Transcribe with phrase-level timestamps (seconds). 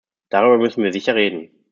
[0.31, 1.51] Darüber müssen wir sicher reden.